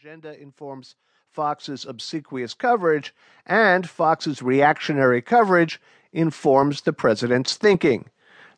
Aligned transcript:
agenda 0.00 0.40
informs 0.40 0.94
Fox's 1.32 1.84
obsequious 1.84 2.54
coverage, 2.54 3.12
and 3.44 3.90
Fox's 3.90 4.40
reactionary 4.40 5.20
coverage 5.20 5.80
informs 6.12 6.82
the 6.82 6.92
president's 6.92 7.56
thinking. 7.56 8.08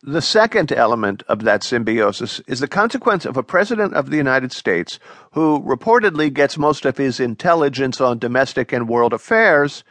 The 0.03 0.21
second 0.21 0.71
element 0.71 1.23
of 1.27 1.43
that 1.43 1.63
symbiosis 1.63 2.41
is 2.45 2.59
the 2.59 2.67
consequence 2.67 3.25
of 3.25 3.37
a 3.37 3.43
president 3.43 3.95
of 3.95 4.11
the 4.11 4.17
United 4.17 4.51
States 4.51 4.99
who 5.31 5.59
reportedly 5.61 6.31
gets 6.31 6.59
most 6.59 6.85
of 6.85 6.97
his 6.97 7.19
intelligence 7.19 7.99
on 7.99 8.19
domestic 8.19 8.71
and 8.71 8.87
world 8.87 9.11
affairs 9.11 9.83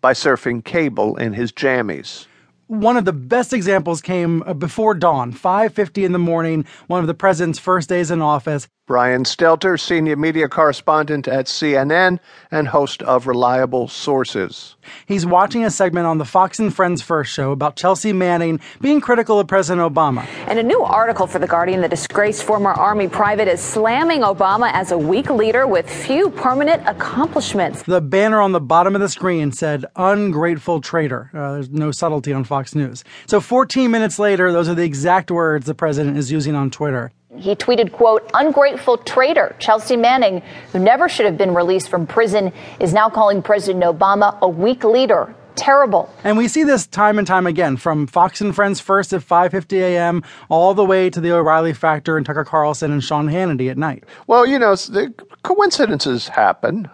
by 0.00 0.12
surfing 0.12 0.64
cable 0.64 1.14
in 1.14 1.34
his 1.34 1.52
jammies 1.52 2.26
one 2.70 2.96
of 2.96 3.04
the 3.04 3.12
best 3.12 3.52
examples 3.52 4.00
came 4.00 4.44
uh, 4.46 4.54
before 4.54 4.94
dawn, 4.94 5.32
5:50 5.32 6.04
in 6.04 6.12
the 6.12 6.20
morning, 6.20 6.64
one 6.86 7.00
of 7.00 7.08
the 7.08 7.14
president's 7.14 7.58
first 7.58 7.88
days 7.88 8.12
in 8.12 8.22
office. 8.22 8.68
Brian 8.90 9.22
Stelter, 9.22 9.78
senior 9.78 10.16
media 10.16 10.48
correspondent 10.48 11.28
at 11.28 11.46
CNN 11.46 12.18
and 12.50 12.66
host 12.66 13.04
of 13.04 13.28
Reliable 13.28 13.86
Sources. 13.86 14.74
He's 15.06 15.24
watching 15.24 15.64
a 15.64 15.70
segment 15.70 16.08
on 16.08 16.18
the 16.18 16.24
Fox 16.24 16.58
and 16.58 16.74
Friends 16.74 17.00
First 17.00 17.32
show 17.32 17.52
about 17.52 17.76
Chelsea 17.76 18.12
Manning 18.12 18.58
being 18.80 19.00
critical 19.00 19.38
of 19.38 19.46
President 19.46 19.88
Obama. 19.88 20.26
And 20.48 20.58
a 20.58 20.64
new 20.64 20.82
article 20.82 21.28
for 21.28 21.38
The 21.38 21.46
Guardian, 21.46 21.82
the 21.82 21.88
disgraced 21.88 22.42
former 22.42 22.72
Army 22.72 23.06
private 23.06 23.46
is 23.46 23.60
slamming 23.60 24.22
Obama 24.22 24.72
as 24.72 24.90
a 24.90 24.98
weak 24.98 25.30
leader 25.30 25.68
with 25.68 25.88
few 25.88 26.28
permanent 26.28 26.82
accomplishments. 26.88 27.84
The 27.84 28.00
banner 28.00 28.40
on 28.40 28.50
the 28.50 28.60
bottom 28.60 28.96
of 28.96 29.00
the 29.00 29.08
screen 29.08 29.52
said, 29.52 29.84
ungrateful 29.94 30.80
traitor. 30.80 31.30
Uh, 31.32 31.52
there's 31.52 31.70
no 31.70 31.92
subtlety 31.92 32.32
on 32.32 32.42
Fox 32.42 32.74
News. 32.74 33.04
So 33.26 33.40
14 33.40 33.88
minutes 33.88 34.18
later, 34.18 34.50
those 34.50 34.68
are 34.68 34.74
the 34.74 34.82
exact 34.82 35.30
words 35.30 35.66
the 35.66 35.76
president 35.76 36.18
is 36.18 36.32
using 36.32 36.56
on 36.56 36.72
Twitter. 36.72 37.12
He 37.40 37.56
tweeted, 37.56 37.92
quote, 37.92 38.30
ungrateful 38.34 38.98
traitor. 38.98 39.56
Chelsea 39.58 39.96
Manning, 39.96 40.42
who 40.72 40.78
never 40.78 41.08
should 41.08 41.24
have 41.24 41.38
been 41.38 41.54
released 41.54 41.88
from 41.88 42.06
prison, 42.06 42.52
is 42.78 42.92
now 42.92 43.08
calling 43.08 43.40
President 43.42 43.82
Obama 43.82 44.38
a 44.40 44.48
weak 44.48 44.84
leader 44.84 45.34
terrible. 45.56 46.12
And 46.24 46.36
we 46.36 46.48
see 46.48 46.64
this 46.64 46.86
time 46.86 47.18
and 47.18 47.26
time 47.26 47.46
again 47.46 47.76
from 47.76 48.06
Fox 48.06 48.40
and 48.40 48.54
Friends 48.54 48.80
first 48.80 49.12
at 49.12 49.22
5:50 49.22 49.80
a.m. 49.80 50.22
all 50.48 50.74
the 50.74 50.84
way 50.84 51.10
to 51.10 51.20
the 51.20 51.32
O'Reilly 51.32 51.72
Factor 51.72 52.16
and 52.16 52.24
Tucker 52.24 52.44
Carlson 52.44 52.92
and 52.92 53.02
Sean 53.02 53.28
Hannity 53.28 53.70
at 53.70 53.78
night. 53.78 54.04
Well, 54.26 54.46
you 54.46 54.58
know, 54.58 54.74
the 54.74 55.12
coincidences 55.42 56.28
happen, 56.28 56.88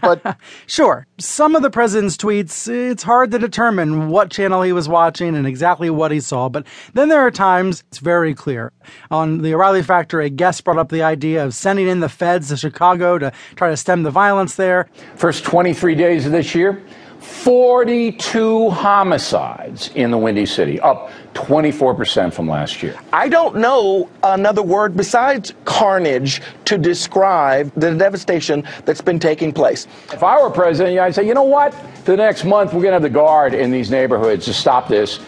but 0.00 0.36
sure, 0.66 1.06
some 1.18 1.54
of 1.54 1.62
the 1.62 1.70
president's 1.70 2.16
tweets 2.16 2.68
it's 2.68 3.02
hard 3.02 3.30
to 3.30 3.38
determine 3.38 4.08
what 4.08 4.30
channel 4.30 4.62
he 4.62 4.72
was 4.72 4.88
watching 4.88 5.36
and 5.36 5.46
exactly 5.46 5.90
what 5.90 6.10
he 6.10 6.20
saw, 6.20 6.48
but 6.48 6.66
then 6.94 7.08
there 7.08 7.20
are 7.20 7.30
times 7.30 7.84
it's 7.88 7.98
very 7.98 8.34
clear. 8.34 8.72
On 9.10 9.38
the 9.38 9.54
O'Reilly 9.54 9.82
Factor, 9.82 10.20
a 10.20 10.28
guest 10.28 10.64
brought 10.64 10.78
up 10.78 10.90
the 10.90 11.02
idea 11.02 11.44
of 11.44 11.54
sending 11.54 11.88
in 11.88 12.00
the 12.00 12.08
feds 12.08 12.48
to 12.48 12.56
Chicago 12.56 13.18
to 13.18 13.32
try 13.56 13.70
to 13.70 13.76
stem 13.76 14.02
the 14.02 14.10
violence 14.10 14.56
there. 14.56 14.88
First 15.16 15.44
23 15.44 15.94
days 15.94 16.26
of 16.26 16.32
this 16.32 16.54
year, 16.54 16.82
42 17.24 18.70
homicides 18.70 19.90
in 19.94 20.10
the 20.10 20.18
Windy 20.18 20.44
City, 20.44 20.78
up 20.80 21.10
24% 21.32 22.32
from 22.32 22.48
last 22.48 22.82
year. 22.82 22.98
I 23.12 23.28
don't 23.28 23.56
know 23.56 24.10
another 24.22 24.62
word 24.62 24.96
besides 24.96 25.54
carnage 25.64 26.42
to 26.66 26.76
describe 26.76 27.72
the 27.76 27.94
devastation 27.94 28.66
that's 28.84 29.00
been 29.00 29.18
taking 29.18 29.52
place. 29.52 29.86
If 30.12 30.22
I 30.22 30.40
were 30.42 30.50
president, 30.50 30.98
I'd 30.98 31.14
say, 31.14 31.26
you 31.26 31.34
know 31.34 31.44
what? 31.44 31.72
For 32.04 32.12
the 32.12 32.18
next 32.18 32.44
month, 32.44 32.74
we're 32.74 32.82
going 32.82 32.90
to 32.90 32.96
have 32.96 33.02
the 33.02 33.10
guard 33.10 33.54
in 33.54 33.70
these 33.70 33.90
neighborhoods 33.90 34.44
to 34.44 34.52
stop 34.52 34.88
this 34.88 35.18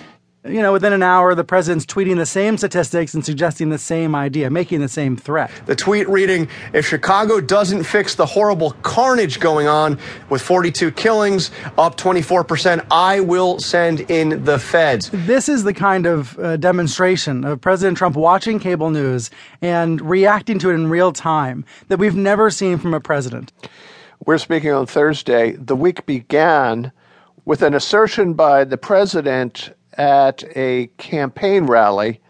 you 0.48 0.62
know, 0.62 0.72
within 0.72 0.92
an 0.92 1.02
hour, 1.02 1.34
the 1.34 1.44
president's 1.44 1.86
tweeting 1.86 2.16
the 2.16 2.27
same 2.27 2.56
statistics 2.56 3.14
and 3.14 3.25
suggesting 3.25 3.70
the 3.70 3.78
same 3.78 4.14
idea, 4.14 4.50
making 4.50 4.80
the 4.80 4.89
same 4.89 5.16
threat. 5.16 5.50
The 5.66 5.77
tweet 5.77 6.08
reading 6.08 6.48
If 6.72 6.86
Chicago 6.86 7.41
doesn't 7.41 7.84
fix 7.84 8.14
the 8.14 8.27
horrible 8.27 8.72
carnage 8.83 9.41
going 9.41 9.67
on 9.67 9.98
with 10.30 10.42
42 10.42 10.92
killings, 10.92 11.50
up 11.78 11.97
24%, 11.97 12.86
I 12.91 13.20
will 13.20 13.58
send 13.58 14.00
in 14.11 14.44
the 14.44 14.58
feds. 14.58 15.11
This 15.12 15.48
is 15.48 15.64
the 15.64 15.74
kind 15.74 16.07
of 16.07 16.39
uh, 16.39 16.57
demonstration 16.57 17.45
of 17.45 17.61
President 17.61 17.98
Trump 17.98 18.17
watching 18.17 18.58
cable 18.58 18.90
news 18.90 19.30
and 19.63 20.01
reacting 20.01 20.58
to 20.61 20.70
it 20.70 20.74
in 20.74 20.89
real 20.89 21.13
time 21.13 21.64
that 21.89 21.98
we've 21.98 22.17
never 22.17 22.51
seen 22.51 22.78
from 22.78 22.95
a 22.95 23.01
president. 23.01 23.52
We're 24.24 24.39
speaking 24.39 24.73
on 24.73 24.86
Thursday. 24.86 25.52
The 25.52 25.77
week 25.77 26.07
began 26.07 26.92
with 27.45 27.63
an 27.63 27.74
assertion 27.74 28.34
by 28.34 28.64
the 28.64 28.77
president 28.77 29.70
at 29.96 30.45
a 30.57 30.89
campaign 30.98 31.67
rally 31.67 32.20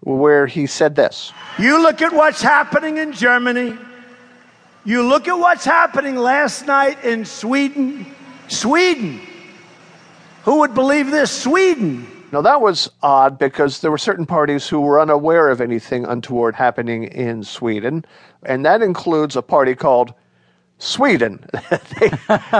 where 0.00 0.46
he 0.46 0.66
said 0.66 0.94
this 0.94 1.32
You 1.58 1.82
look 1.82 2.02
at 2.02 2.12
what's 2.12 2.42
happening 2.42 2.98
in 2.98 3.12
Germany. 3.12 3.76
You 4.84 5.02
look 5.02 5.26
at 5.26 5.36
what's 5.36 5.64
happening 5.64 6.14
last 6.14 6.66
night 6.66 7.04
in 7.04 7.24
Sweden. 7.24 8.06
Sweden. 8.46 9.20
Who 10.44 10.60
would 10.60 10.74
believe 10.74 11.10
this? 11.10 11.32
Sweden. 11.32 12.06
Now, 12.30 12.40
that 12.42 12.60
was 12.60 12.90
odd 13.02 13.38
because 13.38 13.80
there 13.80 13.90
were 13.90 13.98
certain 13.98 14.26
parties 14.26 14.68
who 14.68 14.80
were 14.80 15.00
unaware 15.00 15.48
of 15.48 15.60
anything 15.60 16.04
untoward 16.04 16.54
happening 16.54 17.04
in 17.04 17.42
Sweden, 17.42 18.04
and 18.44 18.64
that 18.64 18.82
includes 18.82 19.36
a 19.36 19.42
party 19.42 19.74
called 19.74 20.12
Sweden. 20.78 21.44
they, 21.70 22.10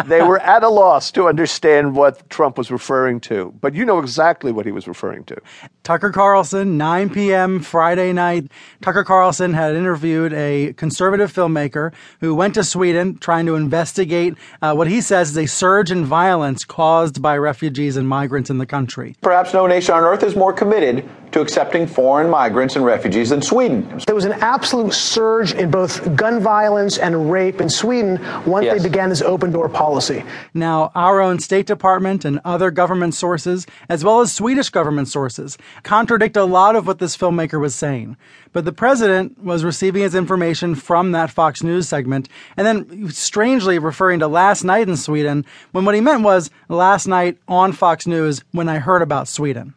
they 0.07 0.23
were 0.23 0.41
at 0.41 0.63
a 0.63 0.69
loss 0.69 1.11
to 1.13 1.29
understand 1.29 1.95
what 1.95 2.29
Trump 2.31 2.57
was 2.57 2.71
referring 2.71 3.21
to, 3.21 3.55
but 3.61 3.75
you 3.75 3.85
know 3.85 3.99
exactly 3.99 4.53
what 4.53 4.65
he 4.65 4.73
was 4.73 4.89
referring 4.89 5.25
to. 5.25 5.37
Tucker 5.83 6.11
Carlson, 6.11 6.79
9 6.79 7.11
p.m. 7.11 7.61
Friday 7.61 8.13
night. 8.13 8.51
Tucker 8.81 9.05
Carlson 9.05 9.53
had 9.53 9.77
interviewed 9.77 10.33
a 10.33 10.73
conservative 10.75 11.33
filmmaker 11.33 11.93
who 12.21 12.35
went 12.35 12.55
to 12.55 12.65
Sweden 12.65 13.19
trying 13.19 13.47
to 13.47 13.55
investigate 13.55 14.35
uh, 14.63 14.75
what 14.75 14.89
he 14.89 15.01
says 15.01 15.31
is 15.31 15.37
a 15.37 15.47
surge 15.47 15.91
in 15.91 16.05
violence 16.05 16.65
caused 16.65 17.21
by 17.21 17.37
refugees 17.37 17.97
and 17.97 18.09
migrants 18.09 18.49
in 18.49 18.59
the 18.59 18.67
country. 18.67 19.15
Perhaps 19.21 19.53
no 19.53 19.67
nation 19.67 19.95
on 19.95 20.03
earth 20.03 20.23
is 20.23 20.35
more 20.35 20.53
committed 20.53 21.09
to 21.37 21.43
accepting 21.43 21.87
foreign 21.87 22.31
migrants 22.31 22.77
and 22.77 22.85
refugees 22.87 23.31
in 23.31 23.43
Sweden. 23.43 23.87
There 24.07 24.15
was 24.15 24.25
an 24.25 24.33
absolute 24.33 24.95
surge 24.95 25.53
in 25.53 25.71
both 25.71 26.17
gun 26.17 26.41
violence 26.41 26.97
and 26.97 27.31
rape 27.31 27.61
in 27.61 27.69
Sweden 27.69 28.19
once 28.47 28.65
yes. 28.65 28.79
they 28.79 28.89
began 28.89 29.11
this 29.11 29.21
open 29.21 29.53
door 29.53 29.69
policy. 29.69 30.25
Now, 30.55 30.93
our 30.95 31.21
own 31.21 31.39
State 31.39 31.67
Department 31.67 32.25
and 32.25 32.41
other 32.47 32.71
government 32.71 33.15
sources, 33.15 33.67
as 33.91 34.03
well 34.03 34.23
as 34.23 34.33
Swedish 34.33 34.71
government 34.71 35.09
sources, 35.09 35.59
contradict 35.83 36.39
a 36.39 36.45
lot 36.45 36.75
of 36.75 36.87
what 36.87 37.01
this 37.01 37.15
filmmaker 37.15 37.61
was 37.61 37.75
saying. 37.75 38.17
But 38.55 38.65
the 38.65 38.73
president 38.73 39.45
was 39.45 39.63
receiving 39.63 40.01
his 40.01 40.15
information 40.15 40.75
from 40.75 41.13
that 41.13 41.31
Fox 41.31 41.63
News 41.63 41.87
segment 41.87 42.31
and 42.57 42.67
then 42.67 43.11
strangely 43.11 43.79
referring 43.79 44.21
to 44.21 44.27
last 44.27 44.65
night 44.65 44.89
in 44.89 44.97
Sweden 44.97 45.45
when 45.73 45.85
what 45.85 45.95
he 45.95 46.01
meant 46.01 46.23
was 46.23 46.49
last 46.71 47.07
night 47.07 47.37
on 47.47 47.73
Fox 47.73 48.07
News 48.07 48.43
when 48.53 48.71
I 48.71 48.79
heard 48.79 49.03
about 49.03 49.29
Sweden. 49.29 49.75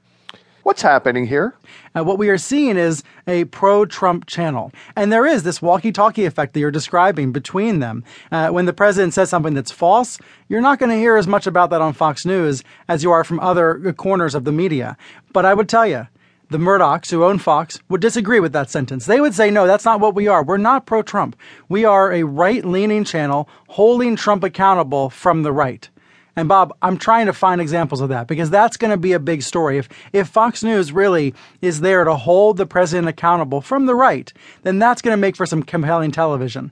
What's 0.70 0.84
happening 0.84 1.26
here? 1.26 1.56
Uh, 1.98 2.04
what 2.04 2.20
we 2.20 2.30
are 2.30 2.38
seeing 2.38 2.78
is 2.78 3.04
a 3.26 3.46
pro 3.46 3.88
Trump 3.88 4.28
channel. 4.28 4.72
And 4.96 5.12
there 5.12 5.26
is 5.26 5.42
this 5.42 5.64
walkie 5.64 5.92
talkie 5.92 6.26
effect 6.26 6.54
that 6.54 6.60
you're 6.60 6.70
describing 6.70 7.32
between 7.32 7.80
them. 7.80 8.04
Uh, 8.32 8.50
when 8.50 8.68
the 8.68 8.72
president 8.72 9.16
says 9.16 9.32
something 9.32 9.56
that's 9.56 9.72
false, 9.72 10.20
you're 10.48 10.62
not 10.62 10.78
going 10.78 10.92
to 10.92 10.96
hear 10.96 11.18
as 11.18 11.26
much 11.26 11.48
about 11.48 11.72
that 11.72 11.82
on 11.82 11.94
Fox 11.94 12.24
News 12.24 12.64
as 12.88 13.02
you 13.02 13.10
are 13.10 13.24
from 13.24 13.40
other 13.40 13.94
corners 13.94 14.36
of 14.36 14.44
the 14.44 14.52
media. 14.52 14.96
But 15.34 15.44
I 15.44 15.56
would 15.56 15.68
tell 15.68 15.88
you, 15.88 16.08
the 16.52 16.60
Murdochs 16.60 17.10
who 17.10 17.24
own 17.24 17.40
Fox 17.40 17.80
would 17.90 18.00
disagree 18.00 18.40
with 18.40 18.54
that 18.54 18.70
sentence. 18.70 19.08
They 19.08 19.20
would 19.20 19.34
say, 19.34 19.50
no, 19.50 19.66
that's 19.66 19.86
not 19.86 20.00
what 20.00 20.14
we 20.14 20.28
are. 20.28 20.44
We're 20.44 20.58
not 20.58 20.86
pro 20.86 21.02
Trump. 21.02 21.36
We 21.68 21.84
are 21.84 22.12
a 22.12 22.22
right 22.22 22.64
leaning 22.64 23.06
channel 23.06 23.50
holding 23.70 24.16
Trump 24.16 24.44
accountable 24.44 25.10
from 25.10 25.42
the 25.42 25.52
right. 25.52 25.90
And 26.40 26.48
Bob, 26.48 26.74
I'm 26.82 26.98
trying 26.98 27.26
to 27.26 27.34
find 27.34 27.60
examples 27.60 28.00
of 28.00 28.08
that 28.10 28.28
because 28.28 28.50
that's 28.50 28.78
going 28.78 28.92
to 28.92 28.98
be 28.98 29.12
a 29.12 29.20
big 29.20 29.44
story. 29.44 29.78
If 29.78 29.90
if 30.14 30.30
Fox 30.30 30.64
News 30.64 30.94
really 30.94 31.34
is 31.62 31.82
there 31.82 32.06
to 32.06 32.16
hold 32.16 32.56
the 32.56 32.66
president 32.66 33.10
accountable 33.10 33.60
from 33.60 33.88
the 33.88 33.94
right, 33.94 34.32
then 34.64 34.80
that's 34.80 35.02
going 35.02 35.12
to 35.12 35.20
make 35.20 35.36
for 35.36 35.46
some 35.46 35.62
compelling 35.62 36.12
television. 36.12 36.72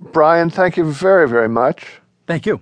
Brian, 0.00 0.50
thank 0.50 0.76
you 0.76 0.90
very, 0.92 1.28
very 1.28 1.48
much. 1.48 2.00
Thank 2.26 2.44
you. 2.44 2.60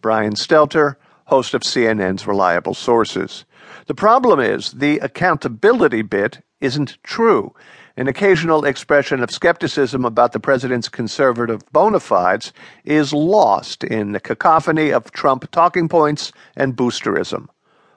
Brian 0.00 0.34
Stelter, 0.34 0.94
host 1.30 1.54
of 1.54 1.62
CNN's 1.62 2.26
Reliable 2.26 2.74
Sources. 2.74 3.44
The 3.86 3.94
problem 3.94 4.40
is 4.40 4.72
the 4.72 4.98
accountability 4.98 6.02
bit 6.02 6.40
isn't 6.60 6.98
true. 7.04 7.54
An 7.96 8.08
occasional 8.08 8.64
expression 8.64 9.22
of 9.22 9.30
skepticism 9.30 10.04
about 10.04 10.32
the 10.32 10.40
president's 10.40 10.88
conservative 10.88 11.62
bona 11.70 12.00
fides 12.00 12.52
is 12.84 13.12
lost 13.12 13.84
in 13.84 14.10
the 14.10 14.18
cacophony 14.18 14.90
of 14.90 15.12
Trump 15.12 15.48
talking 15.52 15.88
points 15.88 16.32
and 16.56 16.74
boosterism. 16.74 17.46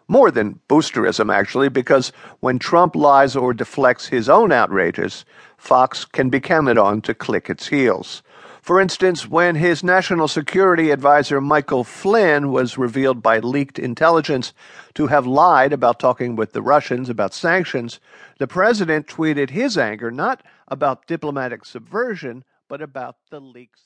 More 0.08 0.30
than 0.30 0.60
boosterism, 0.70 1.34
actually, 1.34 1.70
because 1.70 2.12
when 2.42 2.60
Trump 2.60 2.96
lies 2.96 3.36
or 3.36 3.52
deflects 3.52 4.06
his 4.06 4.30
own 4.30 4.52
outrages, 4.52 5.26
Fox 5.58 6.06
can 6.06 6.30
be 6.30 6.40
counted 6.40 6.78
on 6.78 7.02
to 7.02 7.16
click 7.16 7.50
its 7.50 7.68
heels. 7.68 8.22
For 8.64 8.80
instance, 8.80 9.28
when 9.28 9.56
his 9.56 9.84
national 9.84 10.30
security 10.30 10.92
advisor 10.92 11.42
Michael 11.42 11.84
Flynn 11.84 12.50
was 12.50 12.78
revealed 12.78 13.22
by 13.22 13.40
leaked 13.40 13.78
intelligence 13.78 14.54
to 14.94 15.08
have 15.08 15.28
lied 15.28 15.74
about 15.74 16.00
talking 16.00 16.38
with 16.38 16.54
the 16.54 16.62
Russians 16.62 17.10
about 17.10 17.34
sanctions, 17.34 18.00
the 18.40 18.48
president 18.48 19.08
tweeted 19.08 19.50
his 19.50 19.78
anger 19.78 20.12
not 20.12 20.44
about 20.70 21.08
diplomatic 21.08 21.66
subversion, 21.66 22.46
but 22.70 22.82
about 22.82 23.18
the 23.30 23.42
leaks 23.42 23.82